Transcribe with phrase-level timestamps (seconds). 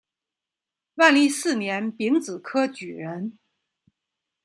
[0.95, 3.37] 万历四年丙子科举人。